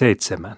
[0.00, 0.56] Seitsemän.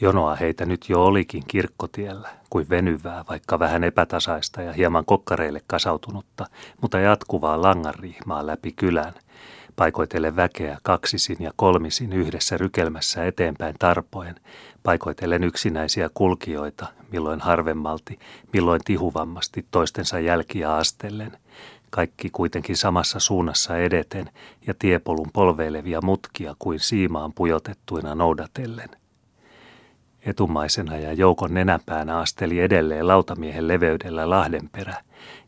[0.00, 6.46] Jonoa heitä nyt jo olikin kirkkotiellä, kuin venyvää, vaikka vähän epätasaista ja hieman kokkareille kasautunutta,
[6.82, 9.14] mutta jatkuvaa langanriihmaa läpi kylän,
[9.76, 14.34] paikoitellen väkeä kaksisin ja kolmisin yhdessä rykelmässä eteenpäin tarpoen,
[14.82, 18.18] paikoitellen yksinäisiä kulkijoita, milloin harvemmalti,
[18.52, 21.38] milloin tihuvammasti toistensa jälkiä astellen,
[21.96, 24.30] kaikki kuitenkin samassa suunnassa edeten
[24.66, 28.88] ja tiepolun polveilevia mutkia kuin siimaan pujotettuina noudatellen–
[30.26, 34.94] Etumaisena ja joukon nenäpäänä asteli edelleen lautamiehen leveydellä Lahdenperä,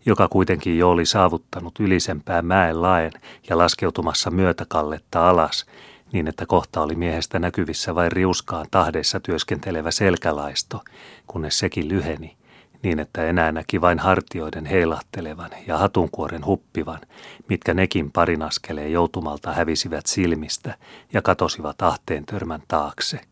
[0.06, 3.12] joka kuitenkin jo oli saavuttanut ylisempää mäen laen
[3.48, 5.66] ja laskeutumassa myötäkalletta alas,
[6.12, 10.80] niin että kohta oli miehestä näkyvissä vain riuskaan tahdeissa työskentelevä selkälaisto,
[11.26, 12.36] kunnes sekin lyheni,
[12.82, 17.00] niin että enää näki vain hartioiden heilahtelevan ja hatunkuoren huppivan,
[17.48, 20.74] mitkä nekin parin askeleen joutumalta hävisivät silmistä
[21.12, 23.20] ja katosivat ahteen törmän taakse–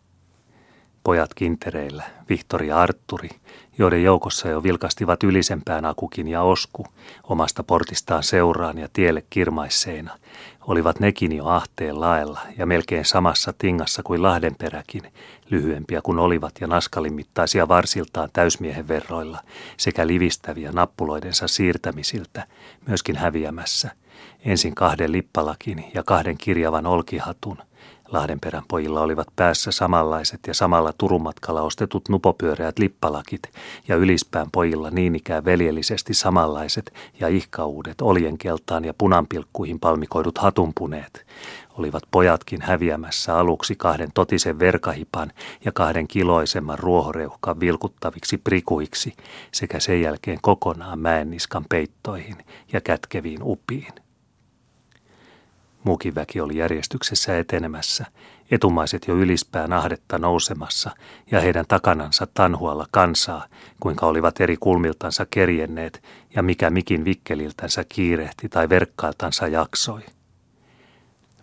[1.07, 3.29] pojat kintereillä, Vihtori ja Arturi,
[3.79, 6.87] joiden joukossa jo vilkastivat ylisempään akukin ja osku,
[7.25, 10.19] omasta portistaan seuraan ja tielle kirmaisseina,
[10.67, 15.03] olivat nekin jo ahteen laella ja melkein samassa tingassa kuin Lahdenperäkin,
[15.51, 19.41] lyhyempiä kuin olivat ja naskalimittaisia varsiltaan täysmiehen verroilla
[19.77, 22.47] sekä livistäviä nappuloidensa siirtämisiltä,
[22.87, 23.91] myöskin häviämässä,
[24.45, 27.59] ensin kahden lippalakin ja kahden kirjavan olkihatun–
[28.13, 33.43] Lahdenperän pojilla olivat päässä samanlaiset ja samalla Turunmatkalla ostetut nupopyöreät lippalakit
[33.89, 41.27] ja ylispään pojilla niin ikään veljellisesti samanlaiset ja ihkauudet oljenkeltaan ja punanpilkkuihin palmikoidut hatunpuneet.
[41.79, 45.33] Olivat pojatkin häviämässä aluksi kahden totisen verkahipan
[45.65, 49.13] ja kahden kiloisemman ruohoreuhkan vilkuttaviksi prikuiksi
[49.53, 52.37] sekä sen jälkeen kokonaan mäenniskan peittoihin
[52.73, 54.06] ja kätkeviin upiin.
[55.87, 58.07] Muukin väki oli järjestyksessä etenemässä,
[58.51, 60.91] etumaiset jo ylispään ahdetta nousemassa
[61.31, 63.47] ja heidän takanansa tanhualla kansaa,
[63.81, 66.03] kuinka olivat eri kulmiltansa kerjenneet
[66.35, 70.01] ja mikä mikin vikkeliltänsä kiirehti tai verkkailtansa jaksoi.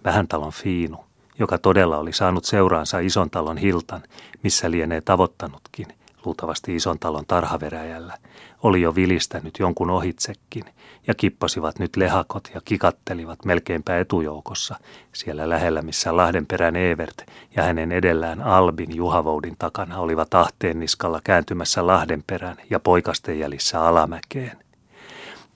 [0.03, 1.05] Vähän talon Fiinu,
[1.39, 4.03] joka todella oli saanut seuraansa ison talon hiltan,
[4.43, 5.87] missä lienee tavoittanutkin–
[6.25, 8.17] luultavasti ison talon tarhaveräjällä,
[8.63, 10.63] oli jo vilistänyt jonkun ohitsekin
[11.07, 14.75] ja kippasivat nyt lehakot ja kikattelivat melkeinpä etujoukossa,
[15.13, 17.21] siellä lähellä missä Lahdenperän Evert
[17.55, 24.63] ja hänen edellään Albin Juhavoudin takana olivat ahteen niskalla kääntymässä Lahdenperän ja poikasten jäljissä alamäkeen.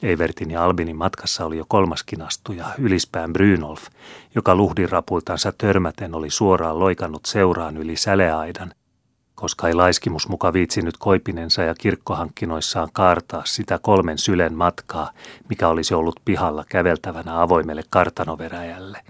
[0.04, 3.82] Eivertin ja Albinin matkassa oli jo kolmaskin astuja, ylispään Brynolf,
[4.36, 8.74] joka luhdirapuiltansa törmäten oli suoraan loikannut seuraan yli säleaidan
[9.40, 15.12] koska ei laiskimus muka viitsinyt koipinensa ja kirkkohankkinoissaan kaartaa sitä kolmen sylen matkaa,
[15.50, 19.02] mikä olisi ollut pihalla käveltävänä avoimelle kartanoveräjälle.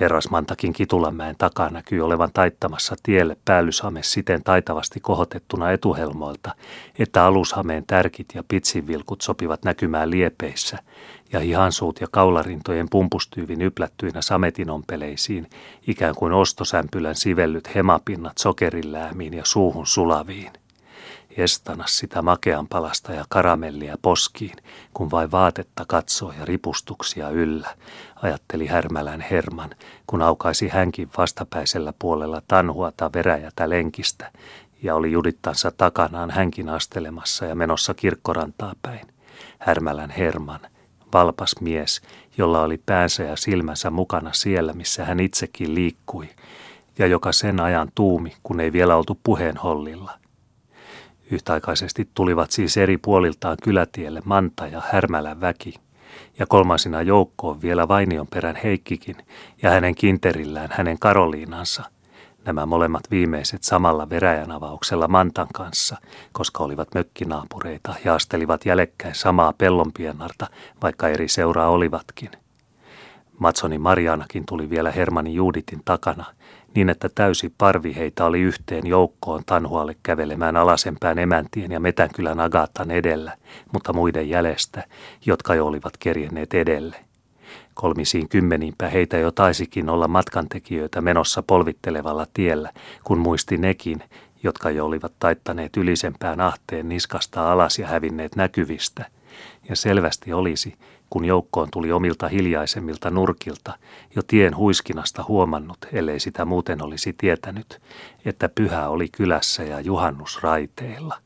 [0.00, 6.54] Herrasmantakin Kitulanmäen takaa näkyy olevan taittamassa tielle päällyshame siten taitavasti kohotettuna etuhelmoilta,
[6.98, 10.78] että alushameen tärkit ja pitsinvilkut sopivat näkymään liepeissä,
[11.32, 15.50] ja hihansuut ja kaularintojen pumpustyyvin yplättyinä sametinompeleisiin,
[15.86, 20.52] ikään kuin ostosämpylän sivellyt hemapinnat sokeriläämiin ja suuhun sulaviin.
[21.36, 24.56] Estana sitä makean palasta ja karamellia poskiin,
[24.94, 27.68] kun vain vaatetta katsoo ja ripustuksia yllä,
[28.22, 29.70] ajatteli Härmälän Herman,
[30.06, 34.32] kun aukaisi hänkin vastapäisellä puolella tanhuata veräjätä lenkistä,
[34.82, 39.06] ja oli judittansa takanaan hänkin astelemassa ja menossa kirkkorantaa päin.
[39.58, 40.60] Härmälän Herman,
[41.12, 42.02] valpas mies,
[42.38, 46.28] jolla oli päänsä ja silmänsä mukana siellä, missä hän itsekin liikkui,
[46.98, 50.18] ja joka sen ajan tuumi, kun ei vielä oltu puheenhollilla.
[51.30, 55.74] Yhtäaikaisesti tulivat siis eri puoliltaan kylätielle Manta ja Härmälän väki,
[56.38, 59.16] ja kolmasina joukkoon vielä Vainion perän Heikkikin
[59.62, 61.82] ja hänen kinterillään hänen Karoliinansa–
[62.44, 65.96] nämä molemmat viimeiset samalla veräjän avauksella Mantan kanssa,
[66.32, 70.46] koska olivat mökkinaapureita ja astelivat jälekkäin samaa pellonpienarta,
[70.82, 72.30] vaikka eri seuraa olivatkin.
[73.38, 76.24] Matsoni Marianakin tuli vielä Hermanin Juuditin takana,
[76.74, 82.90] niin että täysi parvi heitä oli yhteen joukkoon Tanhualle kävelemään alasempään emäntien ja Metänkylän Agaattan
[82.90, 83.36] edellä,
[83.72, 84.84] mutta muiden jäljestä,
[85.26, 86.96] jotka jo olivat kerjenneet edelle–
[87.74, 92.70] Kolmisiin kymmeniinpä heitä jo taisikin olla matkantekijöitä menossa polvittelevalla tiellä,
[93.04, 94.02] kun muisti nekin,
[94.42, 99.06] jotka jo olivat taittaneet ylisempään ahteen niskasta alas ja hävinneet näkyvistä.
[99.68, 100.74] Ja selvästi olisi,
[101.10, 103.78] kun joukkoon tuli omilta hiljaisemmilta nurkilta,
[104.16, 107.80] jo tien huiskinasta huomannut, ellei sitä muuten olisi tietänyt,
[108.24, 111.18] että pyhä oli kylässä ja juhannus raiteilla.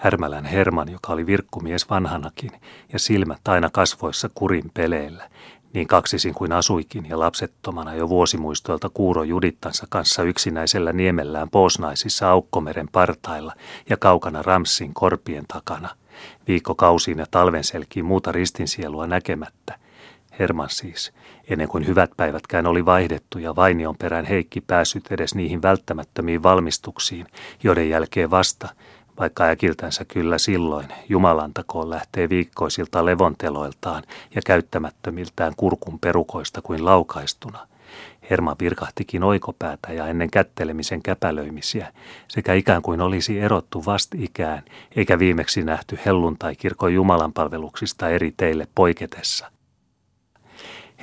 [0.00, 2.50] Härmälän Herman, joka oli virkkumies vanhanakin
[2.92, 5.28] ja silmät aina kasvoissa kurin peleillä,
[5.72, 12.88] Niin kaksisin kuin asuikin ja lapsettomana jo vuosimuistoilta kuuro judittansa kanssa yksinäisellä niemellään poosnaisissa aukkomeren
[12.92, 13.52] partailla
[13.88, 15.88] ja kaukana Ramsin korpien takana,
[16.48, 19.78] viikkokausiin ja talven selkiin muuta ristinsielua näkemättä.
[20.38, 21.12] Herman siis,
[21.50, 27.26] ennen kuin hyvät päivätkään oli vaihdettu ja Vainion perään Heikki päässyt edes niihin välttämättömiin valmistuksiin,
[27.62, 28.68] joiden jälkeen vasta–
[29.20, 34.02] vaikka äkiltänsä kyllä silloin Jumalantakoon lähtee viikkoisilta levonteloiltaan
[34.34, 37.66] ja käyttämättömiltään kurkun perukoista kuin laukaistuna.
[38.30, 41.92] Herma virkahtikin oikopäätä ja ennen kättelemisen käpälöimisiä,
[42.28, 44.62] sekä ikään kuin olisi erottu vastikään,
[44.96, 49.50] eikä viimeksi nähty helluntai-kirkon jumalanpalveluksista eri teille poiketessa.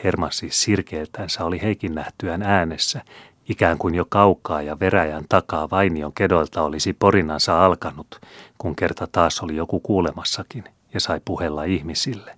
[0.03, 3.01] Herma siis sirkeeltänsä oli Heikin nähtyään äänessä,
[3.49, 8.21] Ikään kuin jo kaukaa ja veräjän takaa Vainion kedoilta olisi porinansa alkanut,
[8.57, 10.63] kun kerta taas oli joku kuulemassakin
[10.93, 12.35] ja sai puhella ihmisille.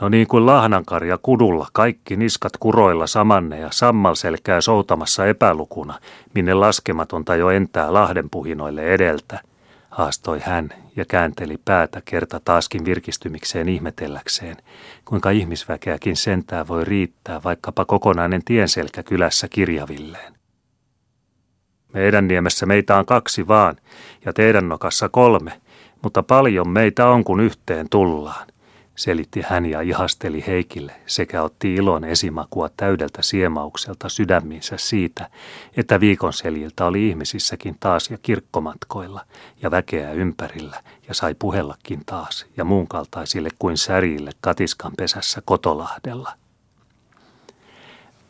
[0.00, 5.98] No niin kuin lahnankarja kudulla, kaikki niskat kuroilla samanne ja sammalselkää soutamassa epälukuna,
[6.34, 9.40] minne laskematonta jo entää lahdenpuhinoille edeltä–
[9.94, 14.56] haastoi hän ja käänteli päätä kerta taaskin virkistymikseen ihmetelläkseen,
[15.04, 20.34] kuinka ihmisväkeäkin sentää voi riittää vaikkapa kokonainen tienselkä kylässä kirjavilleen.
[21.92, 23.76] Meidän niemessä meitä on kaksi vaan,
[24.24, 25.60] ja teidän nokassa kolme,
[26.02, 28.46] mutta paljon meitä on, kun yhteen tullaan
[28.96, 35.30] selitti hän ja ihasteli Heikille sekä otti ilon esimakua täydeltä siemaukselta sydäminsä siitä,
[35.76, 39.26] että viikonseljiltä oli ihmisissäkin taas ja kirkkomatkoilla
[39.62, 46.43] ja väkeä ympärillä ja sai puhellakin taas ja muun kaltaisille kuin särjille katiskan pesässä Kotolahdella.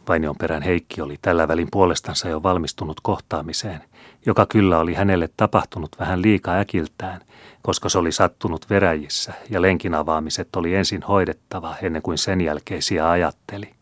[0.09, 3.81] Vainion perän Heikki oli tällä välin puolestansa jo valmistunut kohtaamiseen,
[4.27, 7.21] joka kyllä oli hänelle tapahtunut vähän liika äkiltään–
[7.65, 13.11] koska se oli sattunut veräjissä ja lenkin avaamiset oli ensin hoidettava ennen kuin sen jälkeisiä
[13.11, 13.75] ajatteli.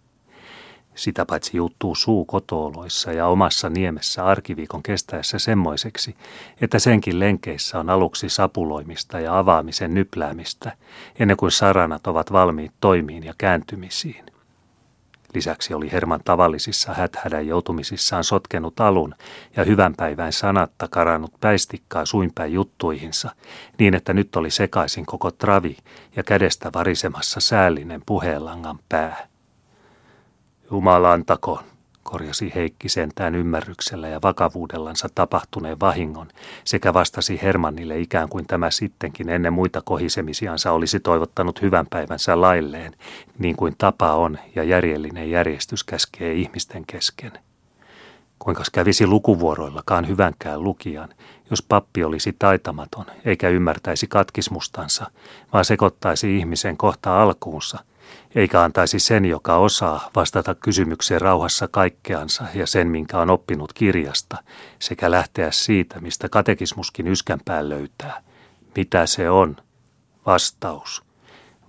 [0.94, 6.16] Sitä paitsi juttuu suu kotooloissa ja omassa niemessä arkiviikon kestäessä semmoiseksi,
[6.60, 10.72] että senkin lenkeissä on aluksi sapuloimista ja avaamisen nypläämistä,
[11.18, 14.31] ennen kuin saranat ovat valmiit toimiin ja kääntymisiin.
[15.34, 19.14] Lisäksi oli Herman tavallisissa häthädän joutumisissaan sotkenut alun
[19.56, 23.30] ja hyvän päivän sanatta karannut päistikkaa suinpäin juttuihinsa,
[23.78, 25.76] niin että nyt oli sekaisin koko travi
[26.16, 29.28] ja kädestä varisemassa säällinen puheenlangan pää.
[30.70, 31.64] Jumalan takoon,
[32.12, 36.28] korjasi Heikki sentään ymmärryksellä ja vakavuudellansa tapahtuneen vahingon,
[36.64, 42.92] sekä vastasi Hermannille ikään kuin tämä sittenkin ennen muita kohisemisiansa olisi toivottanut hyvän päivänsä lailleen,
[43.38, 47.32] niin kuin tapa on ja järjellinen järjestys käskee ihmisten kesken.
[48.38, 51.08] Kuinka kävisi lukuvuoroillakaan hyvänkään lukijan,
[51.50, 55.10] jos pappi olisi taitamaton eikä ymmärtäisi katkismustansa,
[55.52, 57.78] vaan sekoittaisi ihmisen kohta alkuunsa–
[58.34, 64.36] eikä antaisi sen, joka osaa, vastata kysymykseen rauhassa kaikkeansa ja sen, minkä on oppinut kirjasta,
[64.78, 68.22] sekä lähteä siitä, mistä katekismuskin yskänpään löytää.
[68.76, 69.56] Mitä se on?
[70.26, 71.02] Vastaus.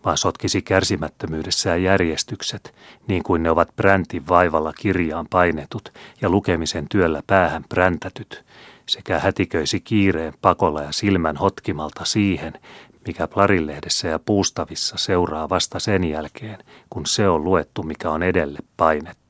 [0.06, 2.76] Vaan sotkisi kärsimättömyydessään järjestykset,
[3.08, 8.46] niin kuin ne ovat präntin vaivalla kirjaan painetut ja lukemisen työllä päähän präntätyt,
[8.86, 12.54] sekä hätiköisi kiireen pakolla ja silmän hotkimalta siihen,
[13.08, 16.58] mikä Plarilehdessä ja Puustavissa seuraa vasta sen jälkeen,
[16.90, 19.23] kun se on luettu, mikä on edelle painettu.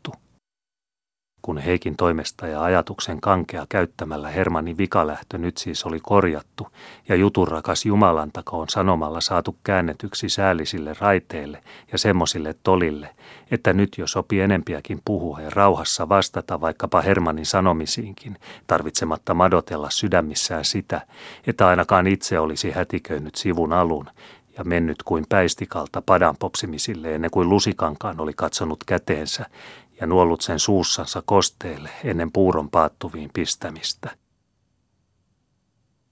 [1.45, 6.67] Kun Heikin toimesta ja ajatuksen kankea käyttämällä Hermannin vikalähtö nyt siis oli korjattu
[7.09, 13.09] ja juturrakas Jumalan takoon sanomalla saatu käännetyksi säällisille raiteille ja semmosille tolille,
[13.51, 20.65] että nyt jo sopii enempiäkin puhua ja rauhassa vastata vaikkapa Hermannin sanomisiinkin, tarvitsematta madotella sydämissään
[20.65, 21.01] sitä,
[21.47, 24.09] että ainakaan itse olisi hätiköinyt sivun alun
[24.57, 29.45] ja mennyt kuin päistikalta padan popsimisille ennen kuin lusikankaan oli katsonut käteensä
[30.03, 34.09] ja nuollut sen suussansa kosteelle ennen puuron paattuviin pistämistä.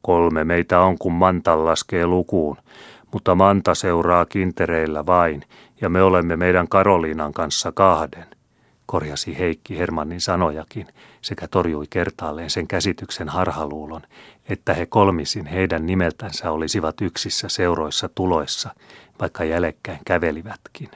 [0.01, 2.57] Kolme meitä on, kun Manta laskee lukuun,
[3.13, 5.43] mutta Manta seuraa kintereillä vain,
[5.81, 8.25] ja me olemme meidän Karoliinan kanssa kahden,
[8.85, 10.87] korjasi Heikki Hermannin sanojakin,
[11.21, 14.01] sekä torjui kertaalleen sen käsityksen harhaluulon,
[14.49, 18.75] että he kolmisin heidän nimeltänsä olisivat yksissä seuroissa tuloissa,
[19.21, 20.89] vaikka jälekkäin kävelivätkin.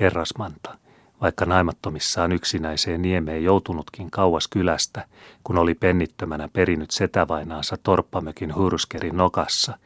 [0.00, 0.81] Herrasmanta,
[1.22, 5.06] vaikka naimattomissaan yksinäiseen niemeen joutunutkin kauas kylästä,
[5.44, 9.78] kun oli pennittömänä perinyt setävainaansa torppamökin hurskerin nokassa,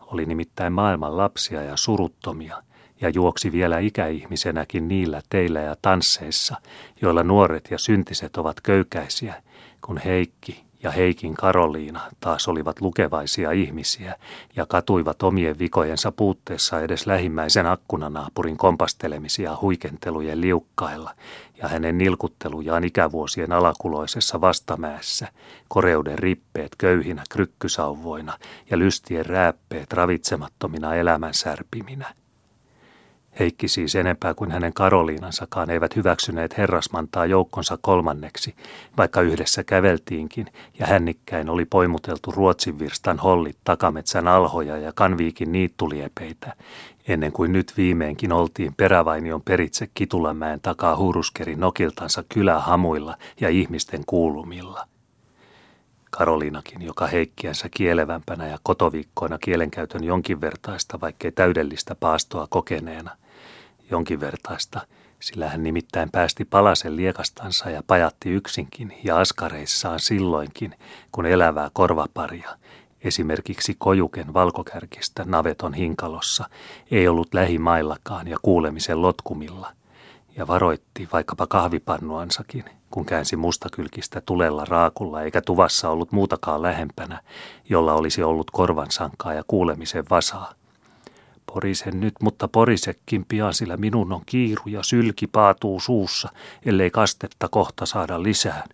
[0.00, 2.62] oli nimittäin maailman lapsia ja suruttomia,
[3.00, 6.56] ja juoksi vielä ikäihmisenäkin niillä teillä ja tansseissa,
[7.02, 9.42] joilla nuoret ja syntiset ovat köykäisiä,
[9.86, 14.16] kun Heikki ja Heikin Karoliina taas olivat lukevaisia ihmisiä
[14.56, 21.14] ja katuivat omien vikojensa puutteessa edes lähimmäisen akkunanaapurin kompastelemisia huikentelujen liukkailla
[21.62, 25.28] ja hänen nilkuttelujaan ikävuosien alakuloisessa vastamäessä,
[25.68, 28.38] koreuden rippeet köyhinä krykkysauvoina
[28.70, 32.14] ja lystien rääppeet ravitsemattomina elämän särpiminä–
[33.38, 38.54] Heikki siis enempää kuin hänen Karoliinansakaan eivät hyväksyneet herrasmantaa joukkonsa kolmanneksi,
[38.96, 40.46] vaikka yhdessä käveltiinkin
[40.78, 46.52] ja hännikkäin oli poimuteltu Ruotsin virstan hollit takametsän alhoja ja kanviikin niittuliepeitä,
[47.08, 54.88] ennen kuin nyt viimeinkin oltiin perävainion peritse Kitulamäen takaa huruskerin nokiltansa kylähamuilla ja ihmisten kuulumilla.
[56.10, 63.10] Karoliinakin, joka heikkiänsä kielevämpänä ja kotoviikkoina kielenkäytön jonkinvertaista, vaikkei täydellistä paastoa kokeneena–
[63.90, 64.80] jonkin vertaista,
[65.20, 70.74] sillä hän nimittäin päästi palasen liekastansa ja pajatti yksinkin ja askareissaan silloinkin,
[71.12, 72.50] kun elävää korvaparia,
[73.04, 76.44] esimerkiksi kojuken valkokärkistä naveton hinkalossa,
[76.90, 79.72] ei ollut lähimaillakaan ja kuulemisen lotkumilla,
[80.36, 87.20] ja varoitti vaikkapa kahvipannuansakin, kun käänsi mustakylkistä tulella raakulla eikä tuvassa ollut muutakaan lähempänä,
[87.68, 90.52] jolla olisi ollut korvansankaa ja kuulemisen vasaa–
[91.54, 96.28] Porisen nyt, mutta porisekin pian, sillä minun on kiiru ja sylki paatuu suussa,
[96.66, 98.68] ellei kastetta kohta saada lisään.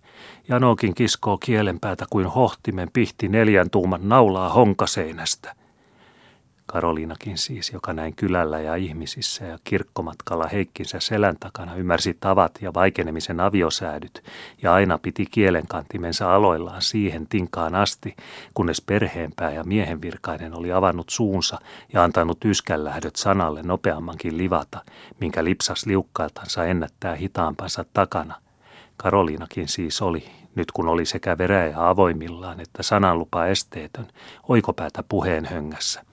[0.49, 5.55] Janokin kiskoo kielenpäätä kuin hohtimen pihti neljän tuuman naulaa honkaseinästä.
[6.73, 12.75] Karoliinakin siis, joka näin kylällä ja ihmisissä ja kirkkomatkalla Heikkinsä selän takana ymmärsi tavat ja
[12.75, 14.25] vaikenemisen aviosäädyt
[14.63, 18.17] ja aina piti kielenkantimensa aloillaan siihen tinkaan asti,
[18.55, 21.59] kunnes perheenpää ja miehenvirkainen oli avannut suunsa
[21.93, 24.83] ja antanut yskänlähdöt sanalle nopeammankin livata,
[25.21, 28.35] minkä lipsas liukkailtansa ennättää hitaampansa takana.
[28.97, 30.25] Karoliinakin siis oli,
[30.55, 34.07] nyt kun oli sekä veräjä avoimillaan että sananlupa esteetön,
[34.49, 36.10] oikopäätä puheen höngässä.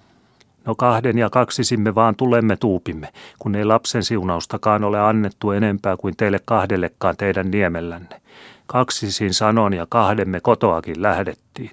[0.67, 3.09] No kahden ja kaksisimme vaan tulemme tuupimme,
[3.39, 8.21] kun ei lapsen siunaustakaan ole annettu enempää kuin teille kahdellekaan teidän niemellänne.
[8.65, 11.71] Kaksisin sanon ja kahdemme kotoakin lähdettiin.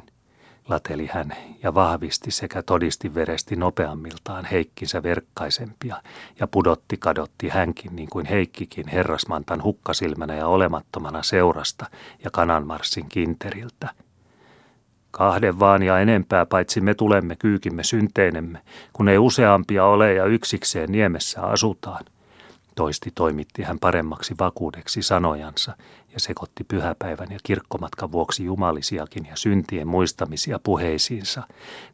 [0.68, 1.32] Lateli hän
[1.62, 5.96] ja vahvisti sekä todisti veresti nopeammiltaan Heikkinsä verkkaisempia
[6.40, 11.86] ja pudotti kadotti hänkin niin kuin Heikkikin herrasmantan hukkasilmänä ja olemattomana seurasta
[12.24, 13.88] ja kananmarssin kinteriltä–
[15.16, 18.60] Kahden vaan ja enempää, paitsi me tulemme kyykimme synteinemme,
[18.92, 22.04] kun ei useampia ole ja yksikseen niemessä asutaan.
[22.74, 25.76] Toisti toimitti hän paremmaksi vakuudeksi sanojansa
[26.12, 31.42] ja sekoitti pyhäpäivän ja kirkkomatkan vuoksi jumalisiakin ja syntien muistamisia puheisiinsa,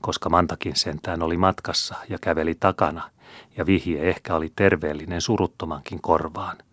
[0.00, 3.10] koska Mantakin sentään oli matkassa ja käveli takana,
[3.56, 6.56] ja vihje ehkä oli terveellinen suruttomankin korvaan–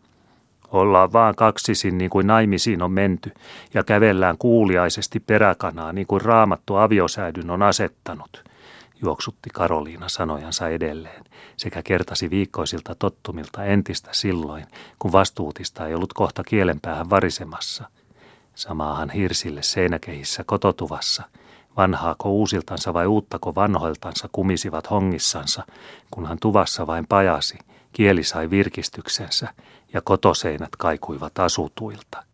[0.72, 3.32] Ollaan vaan kaksisin niin kuin naimisiin on menty
[3.74, 8.44] ja kävellään kuuliaisesti peräkanaa niin kuin raamattu aviosäädyn on asettanut,
[9.02, 11.24] juoksutti Karoliina sanojansa edelleen
[11.58, 14.66] sekä kertasi viikkoisilta tottumilta entistä silloin,
[15.00, 17.90] kun vastuutista ei ollut kohta kielenpäähän varisemassa.
[18.56, 21.24] Samaahan hirsille seinäkehissä kototuvassa,
[21.78, 25.64] vanhaako uusiltansa vai uuttako vanhoiltansa kumisivat hongissansa,
[26.12, 27.58] kunhan tuvassa vain pajasi,
[27.94, 29.48] kieli sai virkistyksensä–
[29.94, 32.26] ja kotoseinät kaikuivat asutuilta.